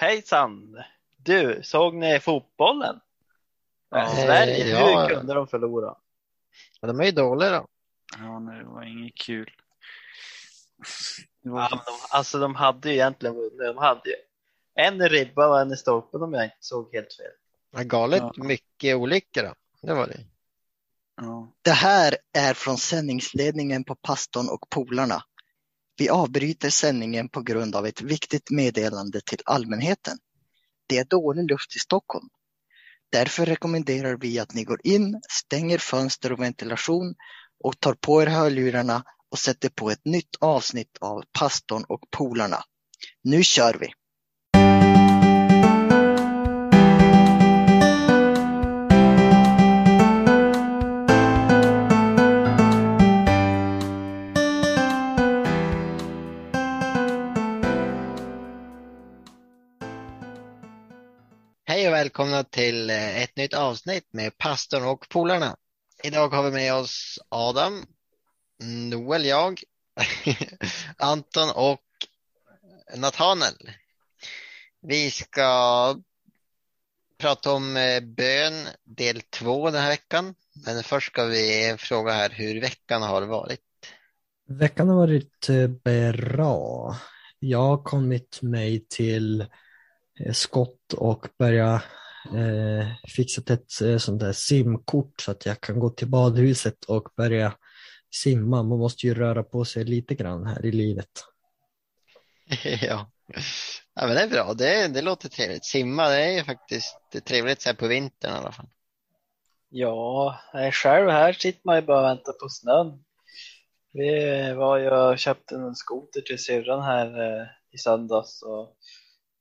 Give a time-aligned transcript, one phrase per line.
[0.00, 0.82] Hejsan!
[1.16, 3.00] Du, såg ni fotbollen?
[3.90, 4.08] Ja.
[4.08, 5.00] Sverige, Eh, ja.
[5.08, 5.94] hur kunde de förlora?
[6.80, 7.66] Ja, de är ju dåliga då.
[8.18, 9.50] Ja, nej, det var inget kul.
[11.42, 11.60] Var...
[11.60, 13.58] Ja, men de, alltså de hade ju egentligen vunnit.
[13.58, 14.14] De hade ju
[14.74, 17.32] en i ribba och en i stolpen om jag inte såg helt fel.
[17.70, 18.32] Ja, galet Ja.
[18.44, 19.54] mycket olyckor då.
[19.82, 20.20] Det var det.
[21.16, 21.52] Ja.
[21.62, 25.22] Det här är från sändningsledningen på Pastorn och Polarna.
[26.00, 30.18] Vi avbryter sändningen på grund av ett viktigt meddelande till allmänheten.
[30.86, 32.28] Det är dålig luft i Stockholm.
[33.12, 37.14] Därför rekommenderar vi att ni går in, stänger fönster och ventilation
[37.64, 42.62] och tar på er hörlurarna och sätter på ett nytt avsnitt av Pastorn och Polarna.
[43.22, 43.88] Nu kör vi!
[61.90, 65.56] Och välkomna till eh, ett nytt avsnitt med pastorn och polarna.
[66.04, 67.86] Idag har vi med oss Adam,
[68.62, 69.60] Noel, jag,
[70.96, 71.80] Anton och
[72.96, 73.70] Nathanael.
[74.82, 75.96] Vi ska
[77.18, 80.34] prata om eh, bön del två den här veckan.
[80.66, 83.60] Men först ska vi fråga här hur veckan har varit.
[84.48, 86.96] Veckan har varit eh, bra.
[87.38, 89.46] Jag har kommit mig till
[90.32, 91.82] skott och börja
[92.34, 97.08] eh, fixat ett eh, sånt där simkort så att jag kan gå till badhuset och
[97.16, 97.52] börja
[98.14, 98.62] simma.
[98.62, 101.10] Man måste ju röra på sig lite grann här i livet.
[102.64, 103.10] ja.
[103.94, 104.54] ja, men det är bra.
[104.54, 105.64] Det, det låter trevligt.
[105.64, 108.68] Simma, det är ju faktiskt trevligt så här på vintern i alla fall.
[109.68, 113.04] Ja, jag själv här sitter man ju bara och väntar på snön.
[113.92, 118.76] Vi var ju och köpte en skoter till syrran här eh, i söndags och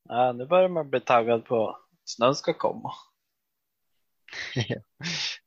[0.09, 2.93] ja, nu börjar man bli taggad på att snön ska komma.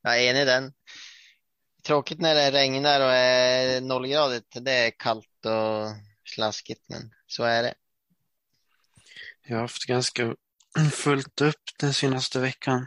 [0.03, 0.73] Jag är enig i den.
[1.87, 4.57] Tråkigt när det regnar och är nollgradigt.
[4.61, 5.89] Det är kallt och
[6.25, 7.75] slaskigt, men så är det.
[9.43, 10.37] Jag har haft ganska
[10.93, 12.87] fullt upp den senaste veckan.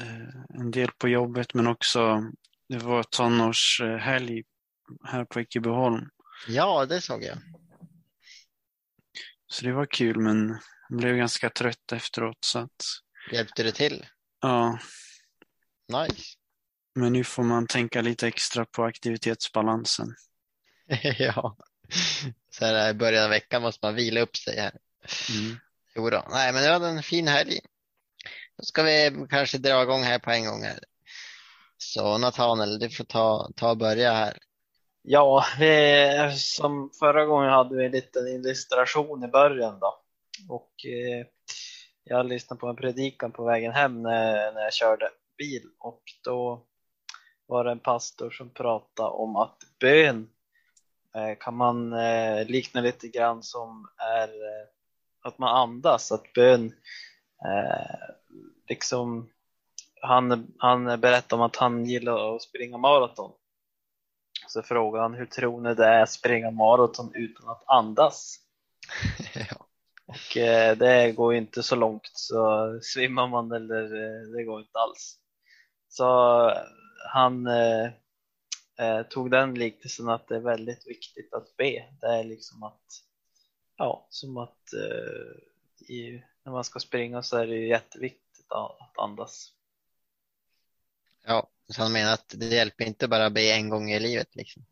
[0.00, 2.22] Eh, En del på jobbet men också
[2.68, 4.42] det var tonårshelg
[5.04, 6.08] här på Ekebyholm.
[6.48, 7.38] Ja, det såg jag.
[9.54, 12.82] Så det var kul men jag blev ganska trött efteråt så att
[13.32, 14.06] Hjälpte det till?
[14.40, 14.78] ja,
[15.88, 16.22] Nice.
[16.94, 20.14] men nu får man tänka lite extra på aktivitetsbalansen.
[21.18, 21.56] ja.
[22.50, 24.76] Så här i början av veckan måste man vila upp sig här.
[25.30, 25.56] Mm.
[25.96, 26.26] Jo då.
[26.30, 27.60] Nej, men det var en fin helg.
[28.58, 30.78] Då ska vi kanske dra igång här på en gång här.
[31.78, 34.38] Så Nathanael, du får ta, ta och börja här.
[35.06, 40.00] Ja, vi, som förra gången hade vi en liten illustration i början då.
[40.48, 41.26] Och eh,
[42.04, 46.66] jag lyssnade på en predikan på vägen hem när, när jag körde bil och då
[47.46, 50.28] var det en pastor som pratade om att bön
[51.14, 54.68] eh, kan man eh, likna lite grann som är eh,
[55.22, 56.74] att man andas, att bön
[57.44, 58.14] eh,
[58.68, 59.30] liksom
[60.00, 63.32] han, han berättade om att han gillar att springa maraton.
[64.46, 68.36] Så frågade han hur tror ni det är att springa maraton utan att andas?
[69.34, 69.66] ja.
[70.06, 74.60] Och eh, det går ju inte så långt så svimmar man eller eh, det går
[74.60, 75.18] inte alls.
[75.88, 76.04] Så
[77.12, 77.90] han eh,
[78.78, 81.84] eh, tog den liknelsen att det är väldigt viktigt att be.
[82.00, 82.82] Det är liksom att,
[83.76, 88.98] ja, som att eh, i, när man ska springa så är det ju jätteviktigt att
[88.98, 89.52] andas.
[91.26, 94.28] ja, så han menar att det hjälper inte bara att be en gång i livet.
[94.34, 94.64] Liksom.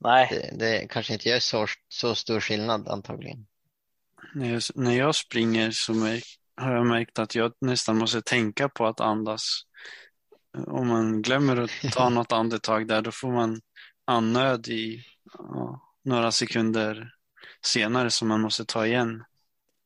[0.00, 3.46] Nej, Det, det kanske inte gör så, så stor skillnad antagligen.
[4.34, 6.24] När jag, när jag springer så märk,
[6.56, 9.62] har jag märkt att jag nästan måste tänka på att andas.
[10.66, 13.60] Om man glömmer att ta något andetag där, då får man
[14.04, 15.04] andnöd i
[15.38, 17.12] ja, några sekunder
[17.66, 19.24] senare som man måste ta igen.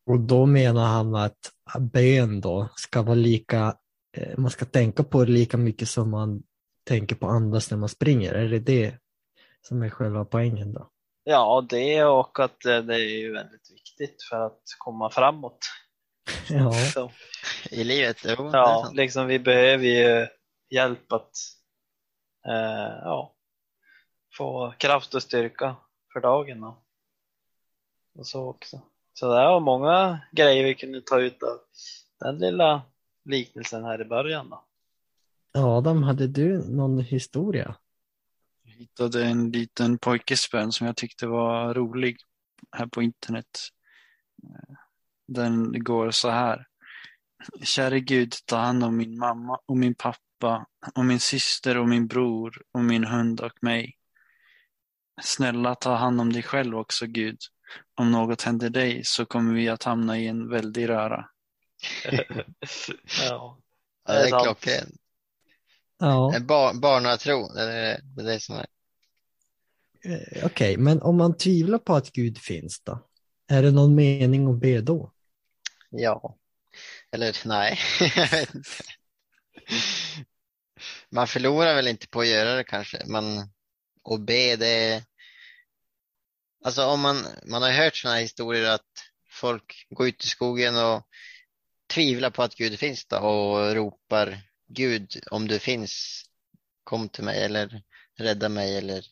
[0.06, 3.74] Och då menar han att ben då ska vara lika,
[4.36, 6.42] man ska tänka på det lika mycket som man
[6.84, 8.32] tänker på andas när man springer.
[8.32, 8.94] Är det det
[9.62, 10.90] som är själva poängen då?
[11.24, 15.58] ja det och att eh, det är ju väldigt viktigt för att komma framåt.
[16.48, 17.10] Ja, Så.
[17.70, 18.50] I livet, jo.
[18.52, 20.26] Ja, liksom vi behöver ju
[20.70, 21.30] hjälp att
[22.46, 23.34] eh, ja,
[24.36, 25.76] få kraft och styrka
[26.12, 26.64] för dagen.
[26.64, 26.84] Och,
[28.18, 28.80] och så också.
[29.14, 31.58] Så det var många grejer vi kunde ta ut av
[32.20, 32.82] den lilla
[33.24, 34.50] liknelsen här i början.
[34.50, 34.64] Då.
[35.54, 37.76] Adam, hade du någon historia?
[38.62, 42.16] Jag hittade en liten pojkespön som jag tyckte var rolig
[42.72, 43.58] här på internet.
[45.28, 46.66] Den går så här.
[47.62, 52.06] Käre Gud, ta hand om min mamma och min pappa och min syster och min
[52.06, 53.96] bror och min hund och mig.
[55.22, 57.38] Snälla ta hand om dig själv också Gud.
[57.94, 61.28] Om något händer dig så kommer vi att hamna i en väldig röra.
[63.20, 63.58] Ja.
[64.06, 64.42] Ja, Det är det är sant.
[64.44, 64.92] klockren.
[65.98, 68.66] Ja, En bar, barnatro, det är det, är det som är.
[70.04, 73.08] eh, okej, men om man tvivlar på att Gud finns då?
[73.48, 75.12] Är det någon mening att be då?
[75.90, 76.38] Ja.
[77.12, 77.78] Eller nej,
[78.16, 78.68] jag vet inte.
[81.10, 83.02] Man förlorar väl inte på att göra det kanske.
[83.06, 83.50] Man,
[84.02, 85.04] och be, det.
[86.64, 87.16] Alltså om man,
[87.46, 88.86] man har hört sådana här historier att
[89.30, 91.02] folk går ut i skogen och
[91.94, 94.38] tvivlar på att Gud finns då och ropar
[94.68, 96.24] Gud, om du finns,
[96.84, 97.82] kom till mig eller
[98.18, 99.04] rädda mig eller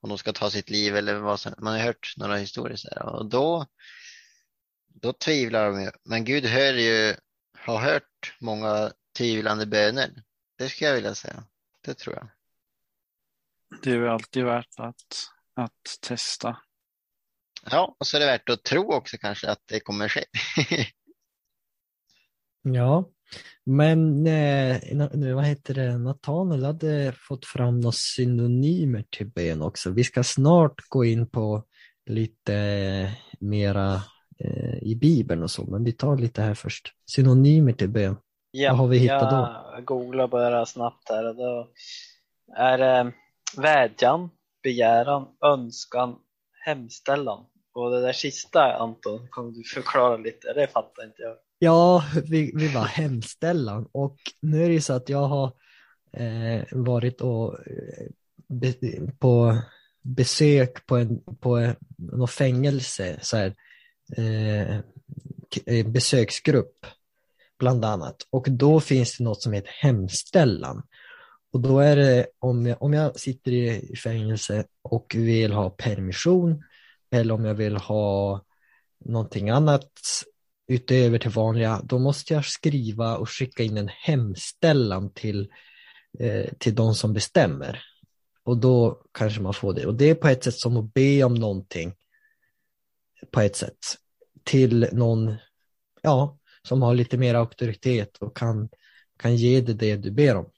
[0.00, 2.88] om de ska ta sitt liv eller vad som Man har hört några historier så
[2.88, 3.66] här och då,
[4.86, 5.90] då tvivlar de ju.
[6.04, 7.14] Men Gud hör ju,
[7.58, 10.22] har hört många tvivlande böner.
[10.58, 11.44] Det skulle jag vilja säga.
[11.84, 12.28] Det tror jag.
[13.82, 16.56] Det är alltid värt att, att testa.
[17.70, 20.24] Ja, och så är det värt att tro också kanske att det kommer ske.
[22.74, 23.04] Ja,
[23.64, 29.90] men eh, vad heter det, Nathanael hade fått fram några synonymer till bön också.
[29.90, 31.64] Vi ska snart gå in på
[32.06, 33.10] lite eh,
[33.40, 33.94] mera
[34.38, 36.92] eh, i Bibeln och så, men vi tar lite här först.
[37.10, 38.16] Synonymer till bön.
[38.50, 39.64] Ja, Vad har vi hittat då?
[39.72, 41.68] Jag googlar bara snabbt här då
[42.56, 43.12] är det
[43.56, 44.30] vädjan,
[44.62, 46.16] begäran, önskan,
[46.64, 47.44] hemställan.
[47.74, 50.52] Och det där sista Anton, kan du förklara lite?
[50.52, 51.36] Det fattar inte jag.
[51.66, 55.52] Ja, vi, vi var hemställan och nu är det ju så att jag har
[56.12, 58.06] eh, varit och, eh,
[58.48, 58.74] be,
[59.18, 59.58] på
[60.02, 63.54] besök på en på en, någon fängelse, så här,
[64.16, 64.76] eh,
[65.66, 66.86] eh, besöksgrupp
[67.58, 68.16] bland annat.
[68.30, 70.82] Och då finns det något som heter hemställan.
[71.52, 76.64] Och då är det om jag, om jag sitter i fängelse och vill ha permission
[77.10, 78.42] eller om jag vill ha
[79.04, 79.90] någonting annat
[80.68, 85.50] utöver till vanliga, då måste jag skriva och skicka in en hemställan till,
[86.18, 87.82] eh, till de som bestämmer.
[88.44, 89.86] Och då kanske man får det.
[89.86, 91.94] Och det är på ett sätt som att be om någonting
[93.30, 93.78] på ett sätt
[94.44, 95.34] till någon
[96.02, 98.68] ja, som har lite mer auktoritet och kan,
[99.16, 100.50] kan ge dig det du ber om.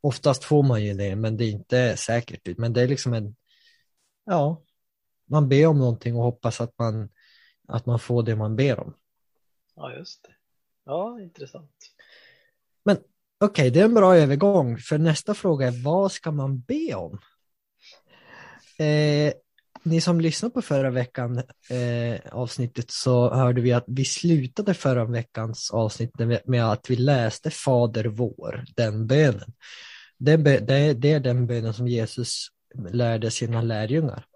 [0.00, 2.58] Oftast får man ju det, men det är inte säkert.
[2.58, 3.36] Men det är liksom en,
[4.24, 4.62] ja,
[5.30, 7.08] man ber om någonting och hoppas att man,
[7.68, 8.94] att man får det man ber om.
[9.76, 10.34] Ja, just det.
[10.84, 11.70] Ja, intressant.
[13.38, 17.18] Okej, det är en bra övergång, för nästa fråga är vad ska man be om?
[18.78, 19.32] Eh,
[19.82, 21.38] ni som lyssnade på förra veckan
[21.70, 26.10] eh, avsnittet så hörde vi att vi slutade förra veckans avsnitt
[26.44, 29.52] med, att vi läste Fader vår, den bönen.
[30.18, 32.48] Det, det, det är den bönen som Jesus
[32.90, 34.26] lärde sina lärjungar.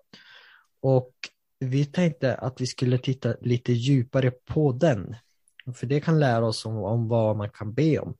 [0.80, 1.12] Och
[1.60, 5.16] vi tänkte att vi skulle titta lite djupare på den.
[5.74, 8.14] För det kan lära oss om, om vad man kan be om.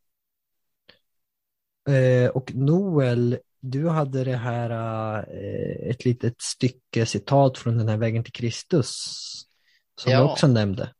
[1.94, 4.70] Eh, och Noel, du hade det här,
[5.18, 8.94] eh, ett litet stycke citat från den här vägen till Kristus.
[10.00, 10.18] Som Ja.
[10.18, 10.94] jag också nämnde.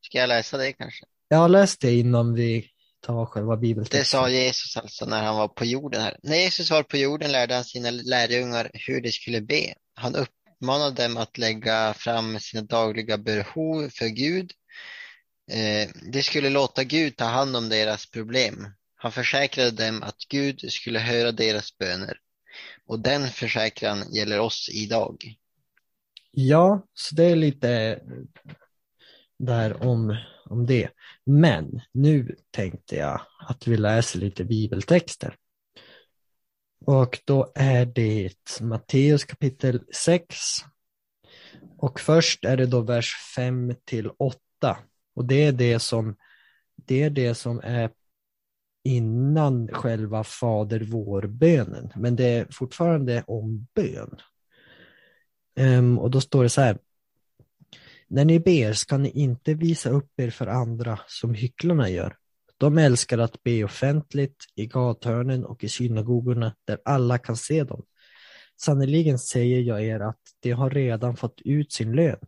[0.00, 1.04] Ska jag läsa det kanske?
[1.28, 2.70] Jag läste det innan vi
[3.00, 4.04] tar själva Det bibeltexten.
[4.04, 6.16] sa Jesus alltså när han var på jorden här.
[6.22, 9.74] När Jesus var på jorden lärde han sina lärjungar hur de skulle be.
[9.94, 10.14] Han
[10.54, 14.52] uppmanade dem att lägga fram sina dagliga behov för Gud.
[15.50, 18.68] Eh, de skulle låta Gud ta hand om deras problem.
[18.96, 22.16] Han försäkrade dem att Gud skulle höra deras böner.
[22.86, 25.34] Och den försäkran gäller oss idag.
[26.30, 28.00] Ja, så det är lite
[29.38, 30.88] där om, om det.
[31.26, 35.36] Men nu tänkte jag att vi läser lite bibeltexter.
[36.86, 40.36] Och då är det Matteus kapitel 6.
[41.78, 44.38] Och först är det då vers 5 till 8.
[45.14, 46.16] Och det är det som,
[46.76, 47.90] det är, det som är
[48.84, 51.90] innan själva Fader vår-bönen.
[51.96, 54.16] Men det är fortfarande om bön.
[55.60, 56.78] Um, och då står det så här.
[58.08, 62.16] När ni ber ska ni inte visa upp er för andra som hycklarna gör.
[62.58, 67.82] De älskar att be offentligt i gathörnen och i synagogorna där alla kan se dem.
[68.60, 72.18] Sannerligen säger jag er att de har redan fått ut sin lön.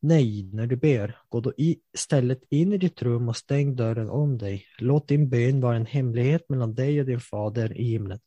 [0.00, 4.38] Nej, när du ber, gå då istället in i ditt rum och stäng dörren om
[4.38, 4.66] dig.
[4.78, 8.18] Låt din bön vara en hemlighet mellan dig och din fader i himlen.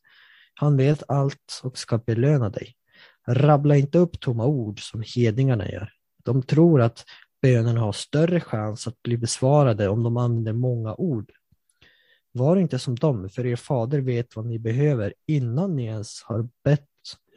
[0.54, 2.76] Han vet allt och ska belöna dig.
[3.28, 5.92] Rabbla inte upp tomma ord som hedningarna gör.
[6.24, 7.06] De tror att
[7.42, 11.32] bönerna har större chans att bli besvarade om de använder många ord.
[12.32, 16.50] Var inte som dem, för er fader vet vad ni behöver innan ni ens har
[16.64, 16.88] bett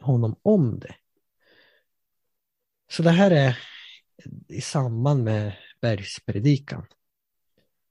[0.01, 0.95] honom om det.
[2.91, 3.57] Så det här är
[4.47, 6.85] i samband med bergspredikan.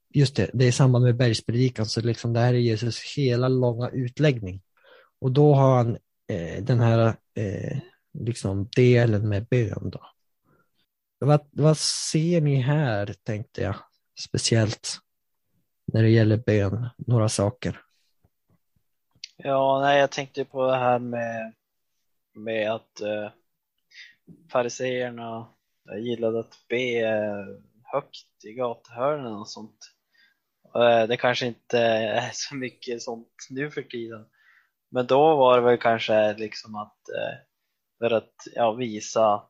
[0.09, 3.47] Just det, det är i samband med bergspredikan, så liksom det här är Jesus hela
[3.47, 4.61] långa utläggning.
[5.19, 7.77] Och då har han eh, den här eh,
[8.19, 9.89] liksom delen med bön.
[9.89, 10.01] Då.
[11.25, 13.75] Vad, vad ser ni här, tänkte jag,
[14.19, 14.97] speciellt
[15.93, 17.81] när det gäller bön, några saker.
[19.37, 21.53] Ja, nej, jag tänkte på det här med,
[22.33, 23.31] med att eh,
[24.51, 25.47] fariseerna
[25.97, 27.45] gillade att be eh,
[27.83, 29.79] högt i gathörnen och sånt.
[30.75, 34.25] Eh, det kanske inte är så mycket sånt nu för tiden.
[34.89, 37.37] Men då var det väl kanske liksom att eh,
[37.99, 39.43] för att ja, visa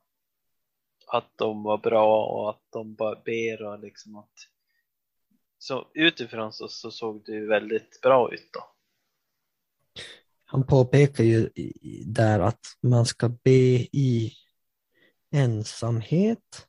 [1.06, 4.48] att de var bra och att de bara ber och liksom att
[5.58, 8.60] så utifrån så, så såg det väldigt bra ut då.
[10.44, 11.50] Han påpekar ju
[12.06, 14.32] där att man ska be i
[15.30, 16.66] ensamhet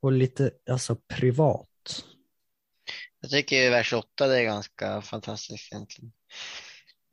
[0.00, 2.04] och lite alltså privat.
[3.20, 6.12] Jag tycker vers 8 det är ganska fantastiskt egentligen.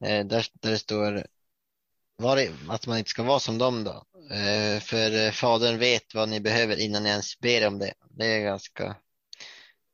[0.03, 1.25] Eh, där, där det står
[2.21, 4.03] var, att man inte ska vara som dem då.
[4.35, 7.93] Eh, för eh, Fadern vet vad ni behöver innan ni ens ber om det.
[8.09, 8.95] Det är ganska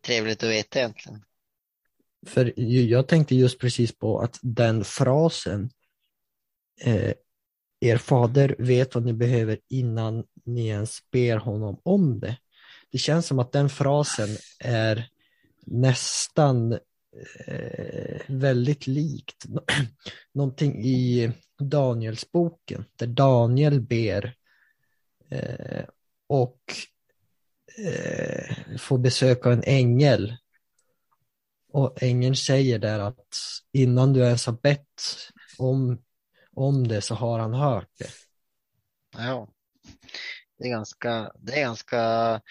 [0.05, 1.23] trevligt att veta egentligen.
[2.27, 2.53] För
[2.89, 5.69] jag tänkte just precis på att den frasen
[6.81, 7.13] eh,
[7.79, 12.37] er fader vet vad ni behöver innan ni ens ber honom om det.
[12.91, 14.29] Det känns som att den frasen
[14.59, 15.09] är
[15.65, 16.79] nästan
[17.47, 19.45] eh, väldigt likt
[20.33, 24.35] någonting i Danielsboken där Daniel ber
[25.29, 25.85] eh,
[26.27, 26.59] och
[27.77, 28.97] eh, får
[29.45, 30.37] av en ängel.
[31.69, 33.35] Och ängeln säger där att
[33.71, 35.01] innan du ens har bett
[35.57, 36.01] om,
[36.51, 38.09] om det så har han hört det.
[39.17, 39.49] Ja,
[40.57, 42.41] det är ganska, det är ganska,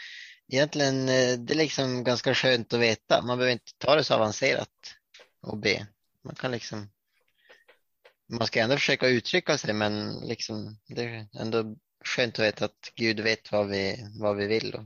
[0.48, 3.22] egentligen, eh, det är liksom ganska skönt att veta.
[3.22, 4.68] Man behöver inte ta det så avancerat
[5.40, 5.86] och be.
[6.24, 6.90] Man kan liksom,
[8.28, 12.92] man ska ändå försöka uttrycka sig, men liksom, det är ändå skönt att veta att
[12.94, 14.74] Gud vet vad vi, vad vi vill.
[14.74, 14.84] Och...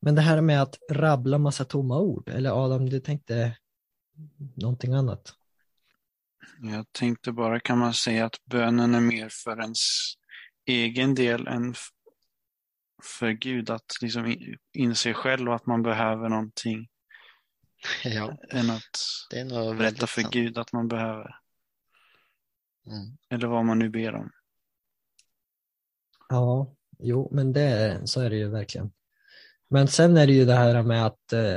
[0.00, 3.56] Men det här med att rabbla massa tomma ord, eller Adam, du tänkte
[4.54, 5.34] någonting annat?
[6.60, 9.78] Jag tänkte bara, kan man säga att bönen är mer för ens
[10.66, 11.74] egen del än
[13.04, 14.36] för Gud att liksom
[14.72, 16.88] inse själv att man behöver någonting.
[18.04, 18.96] Ja, än att
[19.30, 20.34] det är nog berätta för sant.
[20.34, 21.36] Gud att man behöver.
[22.86, 23.16] Mm.
[23.30, 24.30] Eller vad man nu ber om.
[26.28, 28.92] Ja, jo, men det, så är det ju verkligen.
[29.68, 31.56] Men sen är det ju det här med att eh,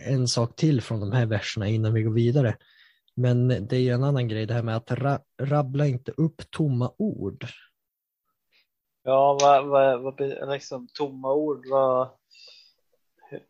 [0.00, 2.56] en sak till från de här verserna innan vi går vidare.
[3.14, 6.50] Men det är ju en annan grej, det här med att ra rabbla inte upp
[6.50, 7.46] tomma ord.
[9.02, 12.08] Ja, vad, vad, vad liksom tomma ord, vad,
[13.30, 13.40] hur,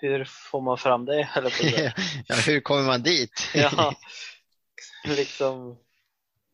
[0.00, 1.28] hur får man fram det?
[1.36, 1.94] Eller på det?
[2.26, 3.32] ja, hur kommer man dit?
[3.54, 3.94] ja,
[5.06, 5.78] liksom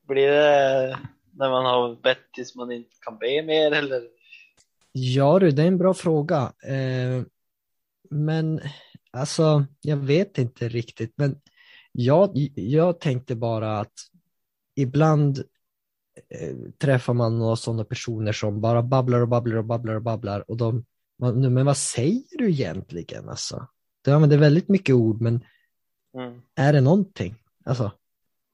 [0.06, 0.98] blir det
[1.30, 4.02] när man har bett tills man inte kan be mer eller?
[4.92, 6.52] Ja du, det är en bra fråga.
[6.62, 7.22] Eh,
[8.10, 8.60] men
[9.10, 11.12] alltså, jag vet inte riktigt.
[11.16, 11.40] Men
[11.92, 13.92] jag, jag tänkte bara att
[14.76, 15.44] ibland
[16.78, 20.50] träffar man några sådana personer som bara babblar och babblar och babblar och babblar.
[20.50, 20.84] Och de,
[21.18, 23.28] man, men vad säger du egentligen?
[23.28, 23.68] Alltså?
[24.02, 25.44] Du använder väldigt mycket ord, men
[26.16, 26.42] Mm.
[26.54, 27.34] är det någonting?
[27.64, 27.92] Alltså,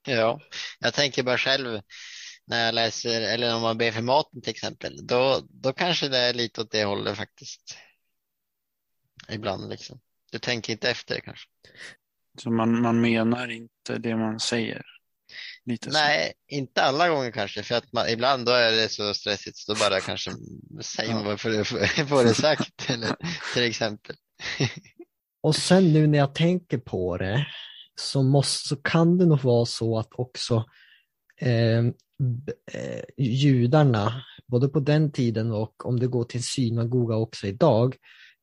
[0.06, 0.40] Ja,
[0.78, 1.80] jag tänker bara själv
[2.46, 6.18] när jag läser, eller om man ber för maten till exempel, då, då kanske det
[6.18, 7.76] är lite åt det hållet faktiskt.
[9.28, 10.00] Ibland liksom.
[10.32, 11.48] Du tänker inte efter kanske.
[12.38, 14.82] Så man, man menar inte det man säger.
[15.66, 19.56] Lite Nej, inte alla gånger kanske, för att man, ibland då är det så stressigt
[19.56, 20.30] så då bara kanske
[20.80, 21.60] säger man för
[22.00, 23.16] att få det sagt, eller,
[23.54, 24.16] till exempel.
[25.42, 27.46] Och sen nu när jag tänker på det
[28.00, 30.64] så, måste, så kan det nog vara så att också
[31.40, 31.82] eh,
[32.18, 37.96] b- eh, judarna, både på den tiden och om det går till synagoga också idag,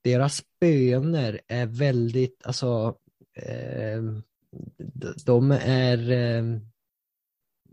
[0.04, 2.96] deras böner är väldigt, alltså
[3.38, 4.04] eh,
[5.26, 6.44] de är eh,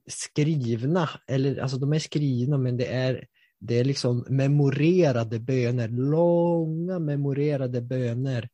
[0.07, 3.27] skrivna, eller alltså de är skrivna men det är
[3.59, 8.49] det är liksom memorerade böner, långa memorerade böner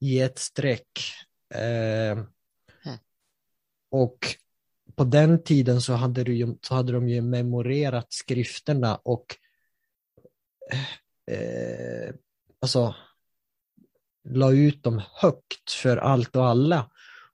[0.00, 0.98] i ett streck.
[1.54, 2.24] Eh,
[2.84, 2.98] Mm.
[3.90, 4.18] och
[4.94, 9.36] på den tiden så hade, du så hade de ju memorerat skrifterna och
[11.30, 12.14] eh,
[12.60, 12.94] alltså,
[14.28, 16.90] la ut dem högt för allt och alla.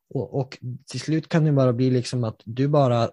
[0.09, 3.11] Och, och till slut kan det bara bli liksom att du bara, eh,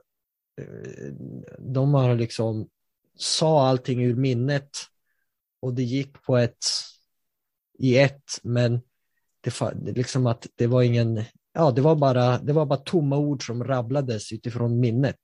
[1.60, 2.70] de bara liksom
[3.16, 4.70] sa allting ur minnet
[5.60, 6.66] och det gick på ett,
[7.80, 8.82] i ett, men
[9.42, 9.62] det,
[9.96, 13.64] liksom att det var ingen, ja det var bara, det var bara tomma ord som
[13.64, 15.20] rabblades utifrån minnet.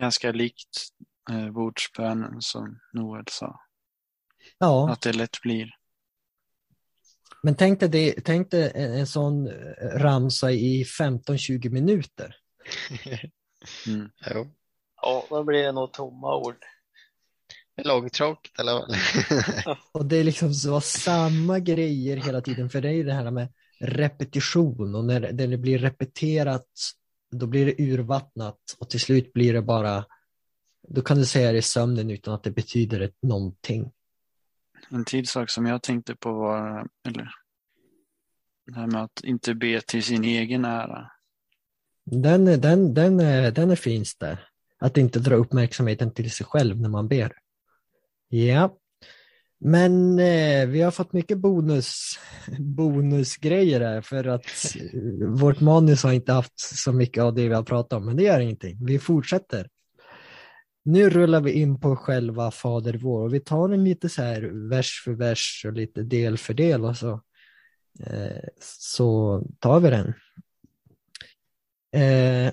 [0.00, 0.88] Ganska likt
[1.30, 3.60] eh, bordsbönen som Noel sa.
[4.58, 5.70] Ja, Att det lätt blir.
[7.42, 12.36] men tänk dig, det, tänk dig en, en sån eh, ramsa i 15-20 minuter.
[13.86, 14.10] Mm.
[14.34, 14.46] Jo.
[15.02, 16.56] Ja, då blir det nog tomma ord.
[17.84, 18.96] Långtråkigt eller vad?
[19.92, 23.30] Och det är liksom så samma grejer hela tiden, för det är ju det här
[23.30, 23.48] med
[23.80, 26.66] repetition och när, när det blir repeterat
[27.34, 30.04] då blir det urvattnat och till slut blir det bara,
[30.88, 33.92] då kan du säga det i sömnen utan att det betyder ett någonting.
[34.90, 37.30] En till sak som jag tänkte på var, eller
[38.66, 41.10] det här med att inte be till sin egen ära.
[42.04, 44.48] Den, är- den, den, är- den är finns där.
[44.78, 47.32] Att inte dra uppmärksamheten till sig själv när man ber.
[48.28, 48.76] Ja.
[49.60, 52.18] Men eh, vi har fått mycket bonus,
[52.58, 54.44] bonusgrejer här för att
[54.76, 58.16] eh, vårt manus har inte haft så mycket av det vi har pratat om, men
[58.16, 58.78] det gör ingenting.
[58.86, 59.68] Vi fortsätter.
[60.84, 64.68] Nu rullar vi in på själva Fader vår och vi tar den lite så här
[64.68, 67.20] vers för vers och lite del för del och så,
[68.06, 70.14] eh, så tar vi den.
[71.94, 72.52] Eh,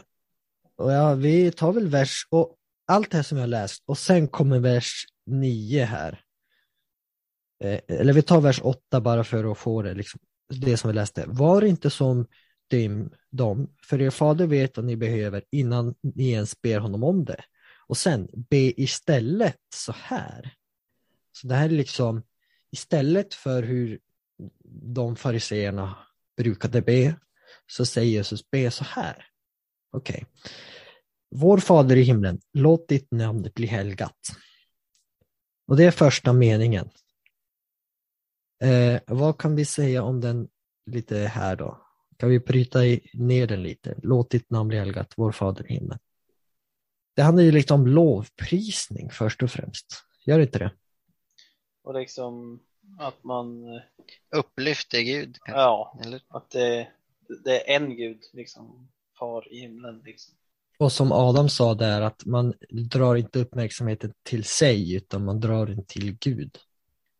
[0.76, 2.56] och ja, vi tar väl vers och
[2.88, 6.22] allt det här som jag har läst och sen kommer vers 9 här.
[7.64, 10.20] Eh, eller vi tar vers 8 bara för att få det, liksom,
[10.50, 11.24] det som vi läste.
[11.28, 12.28] Var inte som
[12.68, 17.26] dem, dem, för er fader vet vad ni behöver innan ni ens ber honom om
[17.26, 17.44] det.
[17.88, 20.54] Och sen, be istället så här.
[21.32, 22.24] Så det här är liksom
[22.72, 24.00] istället för hur
[24.94, 25.98] de fariseerna
[26.38, 27.16] brukade be,
[27.68, 29.31] så säger Jesus be så här.
[29.92, 30.26] Okej.
[31.36, 34.18] Vår fader i himlen, låt ditt namn bli helgat.
[35.68, 36.90] Och det är första meningen.
[38.64, 40.50] Eh, vad kan vi säga om den
[40.86, 41.82] lite här då?
[42.18, 43.96] Kan vi bryta i, ner den lite?
[44.04, 46.00] Låt ditt namn bli helgat, vår fader i himlen.
[47.16, 50.04] Det handlar ju lite om lovprisning först och främst.
[50.26, 50.72] Gör det inte det?
[51.84, 52.60] Och liksom
[53.00, 53.82] att man, eh,
[54.36, 55.38] Upplyft är Gud.
[55.42, 56.22] kanske, ja, Eller?
[56.28, 56.88] att det,
[57.44, 58.90] det är en gud, liksom,
[59.22, 60.02] far i himlen.
[60.06, 60.34] Liksom.
[60.78, 65.66] Och som Adam sa där, att man drar inte uppmärksamheten till sig, utan man drar
[65.66, 66.58] den till Gud.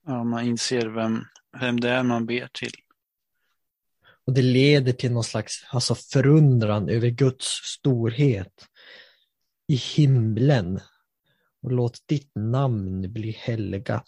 [0.06, 1.24] Ja, man inser vem,
[1.60, 2.74] vem det är man ber till.
[4.26, 8.68] Och det leder till någon slags alltså förundran över Guds storhet
[9.68, 10.80] i himlen.
[11.64, 14.06] Och låt ditt namn bli helgat.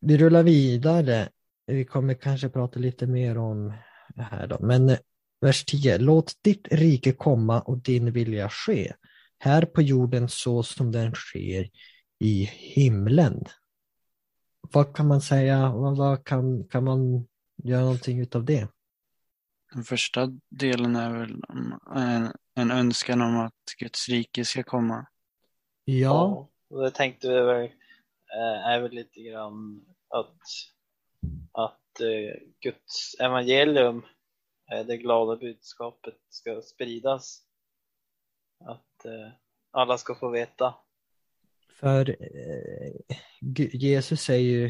[0.00, 1.28] Vi rullar vidare.
[1.66, 3.72] Vi kommer kanske prata lite mer om
[4.14, 4.58] det här då.
[4.60, 4.96] Men
[5.40, 5.98] vers 10.
[5.98, 8.92] Låt ditt rike komma och din vilja ske.
[9.38, 11.70] Här på jorden så som den sker
[12.18, 13.44] i himlen.
[14.60, 15.72] Vad kan man säga?
[15.72, 17.26] Vad, kan, kan man
[17.64, 18.68] göra någonting utav det?
[19.74, 21.42] Den första delen är väl
[21.96, 25.06] en, en önskan om att Guds rike ska komma.
[25.84, 30.40] Ja, Och det tänkte vi väl, eh, är väl lite grann att,
[31.52, 34.02] att eh, Guds evangelium,
[34.72, 37.42] Eh, det glada budskapet, ska spridas.
[38.64, 39.32] Att eh,
[39.70, 40.74] alla ska få veta.
[41.80, 43.16] för eh,
[43.72, 44.66] Jesus säger ju,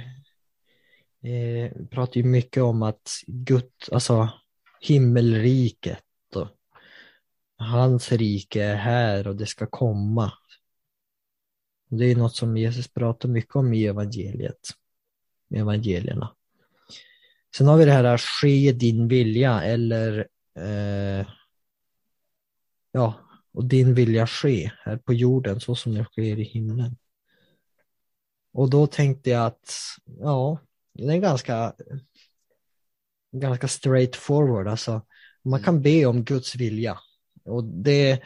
[1.33, 4.29] eh, pratar ju mycket om att Gud, alltså
[4.81, 6.49] himmelriket och
[7.57, 10.33] hans rike är här och det ska komma.
[11.91, 14.69] Det är något som Jesus pratar mycket om i evangeliet,
[15.51, 16.37] i evangelierna.
[17.57, 21.27] Sen har vi det här ske din vilja eller eh,
[22.93, 23.15] ja,
[23.53, 26.97] och din vilja ske här på jorden så som det sker i himlen.
[28.53, 30.59] Och då tänkte jag att ja,
[30.95, 31.75] det är ganska
[33.33, 34.69] ganska straightforward.
[34.69, 35.03] Alltså,
[35.45, 36.99] man kan be om Guds vilja
[37.45, 38.23] och det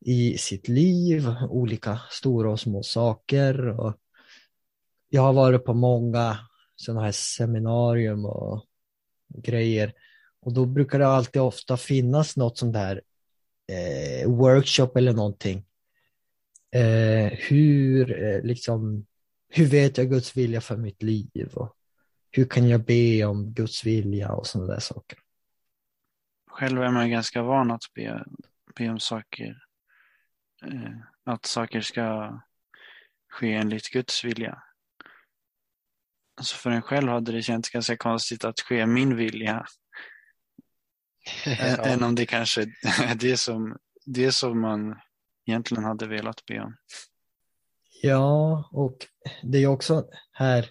[0.00, 3.68] i sitt liv, olika stora och små saker.
[3.68, 3.96] Och
[5.08, 6.38] jag har varit på många
[6.76, 8.66] sådana här seminarium och
[9.28, 9.92] grejer
[10.40, 13.02] och då brukar det alltid ofta finnas något sånt där
[13.72, 15.64] eh, workshop eller någonting.
[16.74, 19.06] Eh, hur, eh, liksom,
[19.48, 21.50] hur vet jag Guds vilja för mitt liv?
[21.54, 21.76] Och
[22.30, 25.18] hur kan jag be om Guds vilja och sådana där saker.
[26.50, 28.24] Själv är man ganska van att be,
[28.76, 29.64] be om saker.
[30.64, 30.92] Eh,
[31.24, 32.38] att saker ska
[33.28, 34.62] ske enligt Guds vilja
[36.36, 39.66] alltså för en själv hade det känts ganska konstigt att ske min vilja.
[41.46, 44.96] Än, än om det kanske är det som, det som man
[45.46, 46.76] egentligen hade velat be om.
[48.02, 48.96] Ja, och
[49.42, 50.68] det är också här,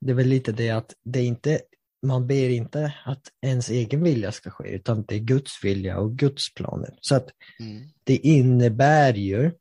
[0.00, 1.60] det är väl lite det att det är inte,
[2.02, 6.16] man ber inte att ens egen vilja ska ske, utan det är Guds vilja och
[6.18, 6.98] Guds planer.
[7.00, 7.28] Så att
[7.60, 7.88] Mm.
[8.04, 9.52] det innebär ju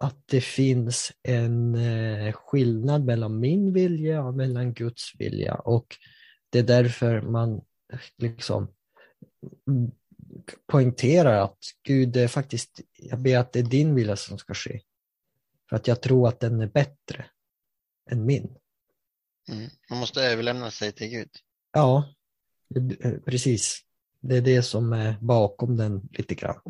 [0.00, 5.96] att det finns en eh, skillnad mellan min vilja och mellan Guds vilja och
[6.50, 7.60] det är därför man
[8.16, 8.68] liksom
[10.66, 14.54] poängterar att Gud, det är faktiskt, jag ber att det är din vilja som ska
[14.54, 14.80] ske.
[15.68, 17.26] För att jag tror att den är bättre
[18.10, 18.56] än min.
[19.48, 19.70] Mm.
[19.90, 21.30] Man måste överlämna sig till Gud.
[21.72, 22.14] Ja,
[23.00, 23.80] eh, precis.
[24.20, 26.60] Det är det som är bakom den lite grann.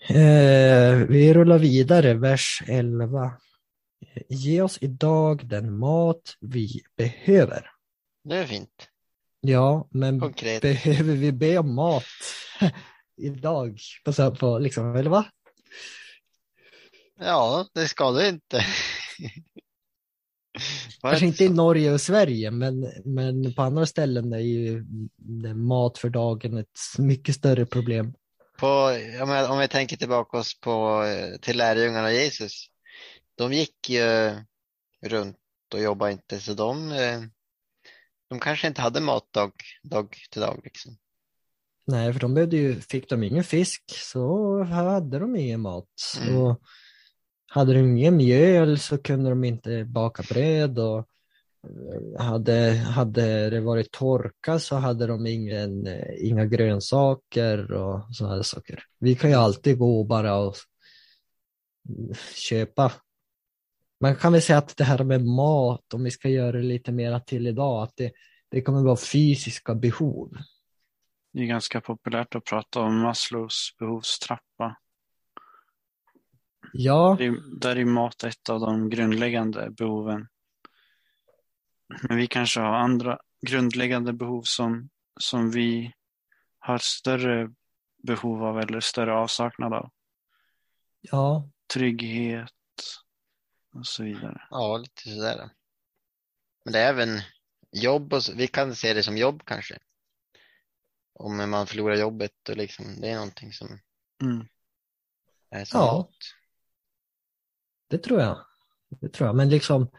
[0.00, 3.32] Eh, vi rullar vidare, vers 11.
[4.28, 7.70] Ge oss idag den mat vi behöver.
[8.24, 8.88] Det är fint.
[9.40, 10.62] Ja, men Konkret.
[10.62, 12.04] behöver vi be om mat
[13.16, 13.80] idag?
[14.04, 15.26] På, på, liksom, eller va?
[17.20, 18.60] Ja, det ska du inte.
[21.00, 21.48] Kanske inte i?
[21.48, 24.84] Norge och Sverige, men, men på andra ställen är ju
[25.54, 28.14] mat för dagen ett mycket större problem.
[28.58, 28.66] På,
[29.22, 32.66] om, jag, om jag tänker tillbaka oss på, eh, till lärjungarna Jesus.
[33.34, 34.34] De gick ju
[35.06, 35.36] runt
[35.74, 37.20] och jobbade inte, så de, eh,
[38.28, 40.60] de kanske inte hade mat dag, dag till dag.
[40.64, 40.96] Liksom.
[41.86, 46.18] Nej, för de behövde ju, fick de ingen fisk så hade de ingen mat.
[46.20, 46.36] Mm.
[46.36, 46.60] Och
[47.46, 51.07] hade de ingen mjöl så kunde de inte baka bröd och
[52.18, 58.82] hade, hade det varit torka så hade de ingen, inga grönsaker och sådana saker.
[58.98, 60.54] Vi kan ju alltid gå bara och
[62.34, 62.92] köpa.
[64.00, 66.92] Man kan väl säga att det här med mat, om vi ska göra det lite
[66.92, 68.12] mer till idag, att det,
[68.48, 70.36] det kommer vara fysiska behov.
[71.32, 74.76] Det är ganska populärt att prata om Maslows behovstrappa.
[76.72, 77.18] Ja,
[77.60, 80.28] där är mat ett av de grundläggande behoven.
[82.02, 84.88] Men vi kanske har andra grundläggande behov som,
[85.20, 85.92] som vi
[86.58, 87.54] har större
[88.02, 89.90] behov av eller större avsaknad av.
[91.00, 92.50] ja, Trygghet
[93.74, 94.46] och så vidare.
[94.50, 95.50] Ja, lite sådär.
[96.64, 97.20] Men det är även
[97.72, 99.78] jobb och så, vi kan se det som jobb kanske.
[101.14, 103.78] Om man förlorar jobbet och liksom, det är någonting som
[104.22, 104.46] Mm.
[105.50, 105.92] är som Ja.
[105.92, 106.16] mat.
[107.88, 108.38] det tror jag.
[108.88, 109.36] Det tror jag.
[109.36, 109.90] Men liksom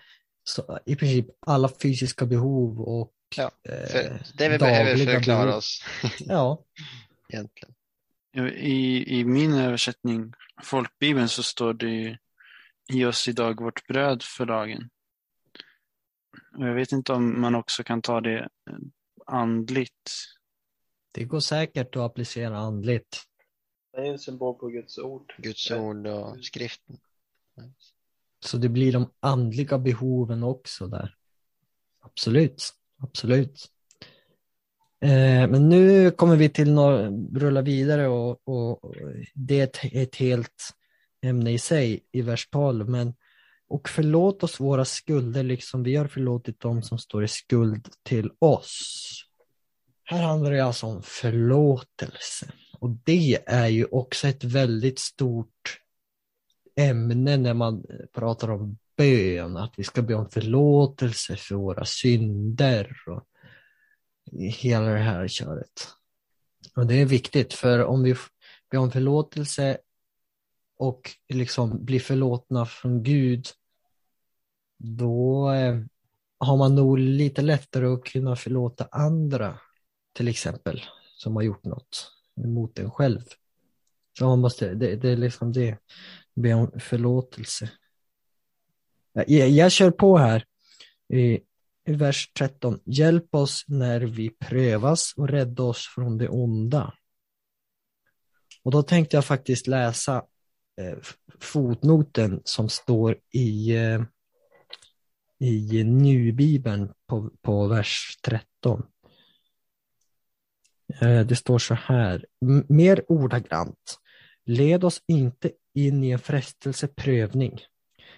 [0.50, 5.24] så, i princip alla fysiska behov och Ja, eh, det vi behöver för dagliga att
[5.24, 5.58] klara behov.
[5.58, 5.84] oss
[6.20, 6.64] Ja,
[7.30, 7.76] egentligen.
[8.58, 10.34] I, I min översättning,
[10.64, 12.18] folkbibeln, så står det ju
[12.92, 14.90] Ge oss idag vårt bröd för dagen.
[16.58, 18.50] Och jag vet inte om man också kan ta det
[19.26, 20.12] andligt.
[21.12, 23.24] det går säkert att applicera andligt.
[23.92, 25.36] Det är en symbol på Guds ord.
[25.38, 26.98] Guds ord och skriften.
[28.46, 31.16] Så det blir de andliga behoven också där.
[32.02, 33.72] Absolut, absolut.
[35.02, 38.96] Eh, men nu kommer vi till några, rulla vidare och, och, och
[39.34, 40.74] det är ett, ett helt
[41.22, 42.90] ämne i sig i vers 12.
[42.90, 43.14] Men,
[43.68, 48.32] och förlåt oss våra skulder liksom vi har förlåtit dem som står i skuld till
[48.40, 49.06] oss.
[50.04, 52.52] Här handlar det alltså om förlåtelse.
[52.80, 55.80] Och det är ju också ett väldigt stort
[56.80, 61.86] ämne när man eh, pratar om bön, att vi ska be om förlåtelse för våra
[61.86, 63.28] synder och
[64.38, 65.88] hela det här köret.
[66.76, 68.16] Och det är viktigt för om vi
[68.72, 69.78] ber om förlåtelse
[70.78, 73.46] och liksom blir förlåtna från Gud,
[74.78, 75.80] då eh,
[76.38, 79.60] har man nog lite lättare att kunna förlåta andra,
[80.14, 80.82] till exempel,
[81.18, 83.22] som har gjort något mot en själv.
[84.18, 85.78] Så man måste, det, det är liksom det
[86.42, 87.72] be om förlåtelse.
[89.14, 90.46] Jag, jag kör på här
[91.14, 91.40] i,
[91.88, 92.80] i vers 13.
[92.86, 96.94] Hjälp oss när vi prövas och rädda oss från det onda.
[98.64, 100.16] Och då tänkte jag faktiskt läsa
[100.82, 100.98] eh,
[101.40, 104.02] fotnoten som står i, eh,
[105.40, 108.84] i nu-bibeln på, på vers 13.
[111.02, 114.00] Eh, det står så här, m- mer ordagrant.
[114.46, 117.60] Led oss inte in i en frestelseprövning.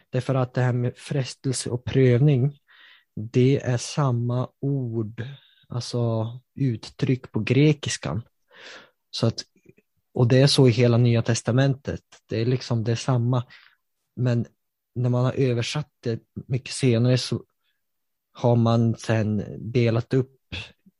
[0.09, 2.59] Därför att det här med frestelse och prövning,
[3.15, 5.23] det är samma ord,
[5.67, 8.21] alltså uttryck på grekiskan.
[9.11, 9.43] Så att,
[10.13, 12.03] och det är så i hela nya testamentet.
[12.29, 13.43] Det är liksom det är samma.
[14.15, 14.45] Men
[14.95, 17.43] när man har översatt det mycket senare så
[18.33, 20.37] har man sedan delat upp.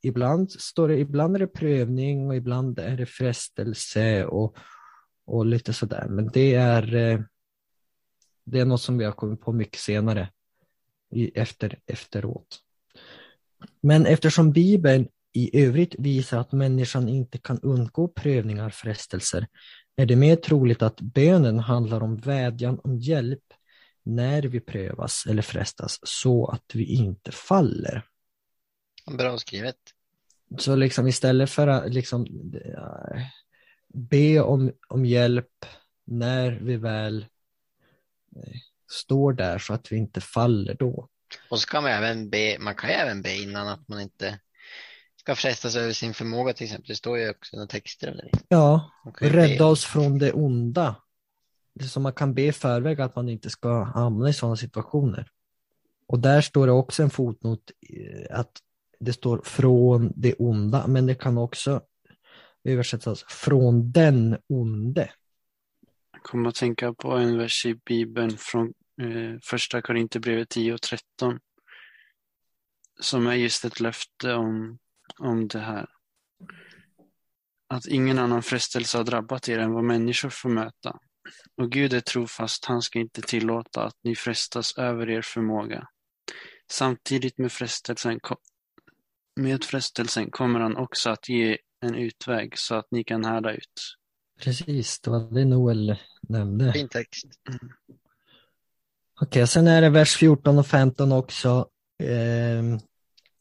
[0.04, 4.58] Ibland står det, ibland är det prövning och ibland är det frestelse och,
[5.32, 6.06] och lite sådär.
[6.10, 7.20] Men det är, eh,
[8.44, 10.30] det är något som vi har kommit på mycket senare
[11.12, 12.60] i, efter, efteråt.
[13.82, 19.48] Men eftersom Bibeln i övrigt visar att människan inte kan undgå prövningar och frestelser
[19.96, 23.44] är det mer troligt att bönen handlar om vädjan om hjälp
[24.04, 28.06] när vi prövas eller frestas så att vi inte faller.
[29.18, 29.78] Bra skrivet.
[30.58, 32.26] Så liksom istället för att liksom
[32.66, 33.22] eh,
[33.94, 35.66] be om, om hjälp
[36.06, 37.26] när vi väl
[38.36, 38.60] eh,
[38.92, 41.08] står där så att vi inte faller då.
[41.50, 44.40] Och så kan man även be, man kan ju även be innan att man inte
[45.20, 46.88] ska frestas över sin förmåga till exempel.
[46.88, 48.30] Det står ju också några texter om det.
[48.48, 50.96] Ja, rädda oss från det onda.
[51.76, 55.28] Det som man kan be i förväg att man inte ska hamna i sådana situationer.
[56.08, 58.52] Och där står det också en fotnot eh, att
[59.00, 61.82] det står från det onda, men det kan också
[62.64, 65.12] översättas alltså, från den onde.
[66.12, 70.82] Jag kommer att tänka på en vers i Bibeln från eh, första Korinthierbrevet 10 och
[70.82, 71.40] 13.
[73.00, 74.80] Som är just ett löfte om,
[75.20, 75.90] om det här.
[77.68, 81.00] Att ingen annan frestelse har drabbat er än vad människor får möta.
[81.58, 85.88] Och Gud är trofast, han ska inte tillåta att ni frestas över er förmåga.
[86.72, 88.20] Samtidigt med frestelsen,
[89.36, 93.98] med frestelsen kommer han också att ge en utväg så att ni kan härda ut.
[94.40, 96.74] Precis, det var det Noel nämnde.
[96.74, 97.26] Fin text.
[99.22, 101.68] Okej, sen är det vers 14 och 15 också
[102.04, 102.80] ehm,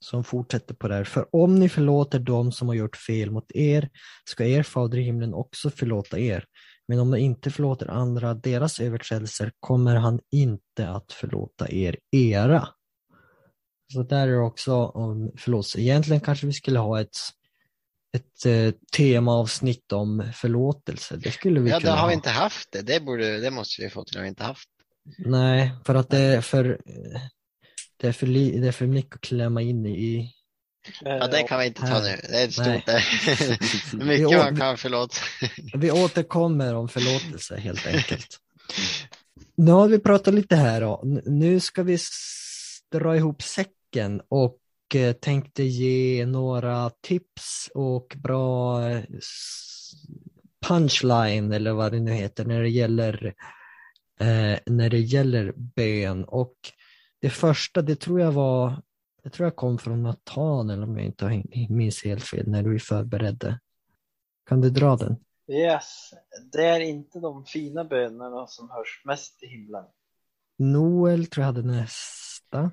[0.00, 1.04] som fortsätter på det här.
[1.04, 3.88] För om ni förlåter dem som har gjort fel mot er
[4.24, 6.44] ska er fader i himlen också förlåta er.
[6.88, 12.68] Men om ni inte förlåter andra deras överträdelser kommer han inte att förlåta er era.
[13.92, 15.80] Så där är det också om förlåtelse.
[15.80, 17.16] Egentligen kanske vi skulle ha ett,
[18.16, 21.16] ett eh, temaavsnitt om förlåtelse.
[21.16, 22.16] Det skulle vi Ja, det kunna har vi ha.
[22.18, 22.82] inte haft det.
[22.82, 24.68] Det, borde, det måste vi få till att vi inte haft.
[25.18, 26.80] Nej, för att det är för,
[27.96, 30.32] det är för, li, det är för mycket att klämma in i.
[31.00, 32.16] Ja, det kan vi inte ta nu.
[32.28, 32.86] Det är ett stort.
[32.86, 35.16] Det mycket Jo, man vi- kan förlåta.
[35.74, 38.26] Vi återkommer om förlåtelse helt enkelt.
[39.56, 41.02] Nu har vi pratat lite här då.
[41.26, 41.98] Nu ska vi
[42.92, 44.56] dra ihop säcken och
[45.20, 49.04] tänkte ge några tips och bra eh,
[50.66, 53.34] punchline eller vad det nu heter när det gäller
[54.20, 56.24] eh, när det gäller bön.
[56.24, 56.54] Och
[57.20, 58.82] det första, det tror jag var,
[59.22, 62.78] det tror jag kom från Nathan eller om jag inte minns helt fel när du
[62.78, 63.60] förberedde.
[64.48, 65.16] Kan du dra den?
[65.48, 66.14] Yes,
[66.52, 69.84] det är inte de fina bönerna som hörs mest i himlen.
[70.58, 72.70] Noel tror jag hade nästa.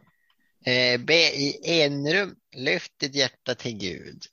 [0.68, 2.36] Eh, be i enrum.
[2.56, 4.24] Lyft ditt hjärta till Gud.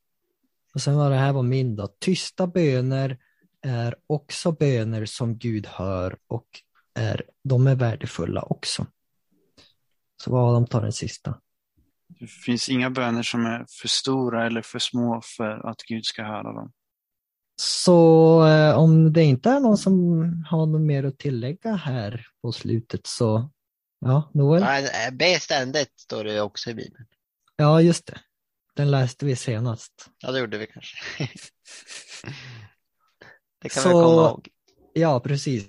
[0.74, 1.88] Och sen var det här var min då.
[2.00, 3.18] Tysta böner
[3.62, 6.46] är också böner som Gud hör och
[6.94, 8.86] är, de är värdefulla också.
[10.22, 11.40] Så vad de tar den sista.
[12.08, 16.22] Det finns inga böner som är för stora eller för små för att Gud ska
[16.22, 16.72] höra dem.
[17.56, 20.20] Så eh, om det inte är någon som
[20.50, 23.50] har något mer att tillägga här på slutet så
[24.00, 24.62] ja, Noel.
[24.62, 27.06] Ja, be ständigt står det också i Bibeln.
[27.56, 28.18] Ja, just det.
[28.76, 29.92] Den läste vi senast.
[30.18, 30.96] Ja, det gjorde vi kanske.
[33.62, 34.48] det kan Så- vi komma ihåg.
[34.96, 35.64] Ja, precis.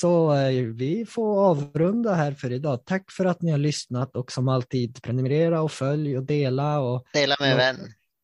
[0.00, 2.84] Så eh, vi får avrunda här för idag.
[2.84, 7.06] Tack för att ni har lyssnat och som alltid prenumerera och följ och dela och
[7.12, 7.76] Dela med en vän.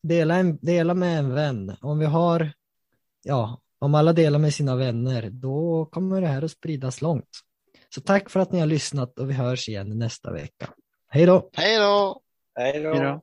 [0.02, 1.76] dela, en, dela med en vän.
[1.80, 2.52] Om vi har,
[3.22, 7.30] ja, om alla delar med sina vänner, då kommer det här att spridas långt.
[7.94, 10.68] Så tack för att ni har lyssnat och vi hörs igen nästa vecka.
[11.08, 11.50] Hej då!
[11.52, 12.20] Hej då!
[12.58, 13.20] Hej då!